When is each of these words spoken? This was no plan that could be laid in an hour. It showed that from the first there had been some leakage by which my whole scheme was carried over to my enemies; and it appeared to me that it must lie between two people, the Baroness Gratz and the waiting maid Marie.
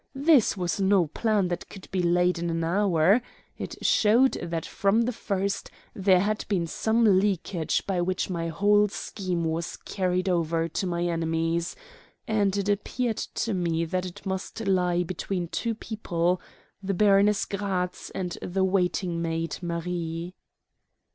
This 0.15 0.57
was 0.57 0.81
no 0.81 1.05
plan 1.05 1.47
that 1.49 1.69
could 1.69 1.87
be 1.91 2.01
laid 2.01 2.39
in 2.39 2.49
an 2.49 2.63
hour. 2.63 3.21
It 3.59 3.85
showed 3.85 4.31
that 4.41 4.65
from 4.65 5.03
the 5.03 5.11
first 5.13 5.69
there 5.93 6.21
had 6.21 6.43
been 6.49 6.65
some 6.65 7.19
leakage 7.19 7.85
by 7.85 8.01
which 8.01 8.27
my 8.27 8.47
whole 8.47 8.87
scheme 8.87 9.43
was 9.45 9.77
carried 9.77 10.27
over 10.27 10.67
to 10.67 10.87
my 10.87 11.03
enemies; 11.03 11.75
and 12.27 12.57
it 12.57 12.67
appeared 12.67 13.17
to 13.45 13.53
me 13.53 13.85
that 13.85 14.07
it 14.07 14.25
must 14.25 14.65
lie 14.67 15.03
between 15.03 15.49
two 15.49 15.75
people, 15.75 16.41
the 16.81 16.95
Baroness 16.95 17.45
Gratz 17.45 18.09
and 18.09 18.39
the 18.41 18.63
waiting 18.63 19.21
maid 19.21 19.57
Marie. 19.61 20.33